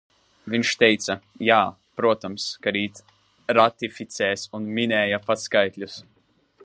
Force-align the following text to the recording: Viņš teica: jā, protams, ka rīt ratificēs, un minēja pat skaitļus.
Viņš 0.51 0.69
teica: 0.83 1.15
jā, 1.47 1.57
protams, 2.01 2.47
ka 2.63 2.73
rīt 2.77 3.03
ratificēs, 3.59 4.47
un 4.61 4.67
minēja 4.79 5.21
pat 5.29 5.43
skaitļus. 5.45 6.01